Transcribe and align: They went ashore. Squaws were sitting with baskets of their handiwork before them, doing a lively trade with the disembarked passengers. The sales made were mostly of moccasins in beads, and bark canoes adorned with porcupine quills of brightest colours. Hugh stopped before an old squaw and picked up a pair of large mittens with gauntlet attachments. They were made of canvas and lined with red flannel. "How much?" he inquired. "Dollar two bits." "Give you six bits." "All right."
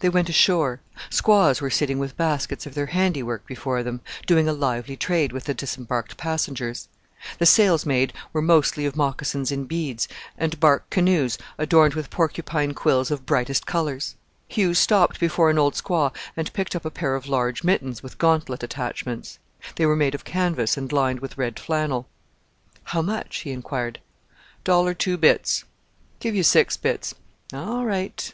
They 0.00 0.08
went 0.08 0.30
ashore. 0.30 0.80
Squaws 1.10 1.60
were 1.60 1.68
sitting 1.68 1.98
with 1.98 2.16
baskets 2.16 2.64
of 2.64 2.74
their 2.74 2.86
handiwork 2.86 3.46
before 3.46 3.82
them, 3.82 4.00
doing 4.26 4.48
a 4.48 4.54
lively 4.54 4.96
trade 4.96 5.30
with 5.30 5.44
the 5.44 5.52
disembarked 5.52 6.16
passengers. 6.16 6.88
The 7.36 7.44
sales 7.44 7.84
made 7.84 8.14
were 8.32 8.40
mostly 8.40 8.86
of 8.86 8.96
moccasins 8.96 9.52
in 9.52 9.64
beads, 9.64 10.08
and 10.38 10.58
bark 10.58 10.88
canoes 10.88 11.36
adorned 11.58 11.92
with 11.92 12.08
porcupine 12.08 12.72
quills 12.72 13.10
of 13.10 13.26
brightest 13.26 13.66
colours. 13.66 14.14
Hugh 14.48 14.72
stopped 14.72 15.20
before 15.20 15.50
an 15.50 15.58
old 15.58 15.74
squaw 15.74 16.14
and 16.34 16.50
picked 16.54 16.74
up 16.74 16.86
a 16.86 16.90
pair 16.90 17.14
of 17.14 17.28
large 17.28 17.62
mittens 17.62 18.02
with 18.02 18.16
gauntlet 18.16 18.62
attachments. 18.62 19.38
They 19.76 19.84
were 19.84 19.96
made 19.96 20.14
of 20.14 20.24
canvas 20.24 20.78
and 20.78 20.90
lined 20.90 21.20
with 21.20 21.36
red 21.36 21.60
flannel. 21.60 22.08
"How 22.84 23.02
much?" 23.02 23.40
he 23.40 23.50
inquired. 23.52 24.00
"Dollar 24.64 24.94
two 24.94 25.18
bits." 25.18 25.64
"Give 26.20 26.34
you 26.34 26.42
six 26.42 26.78
bits." 26.78 27.14
"All 27.52 27.84
right." 27.84 28.32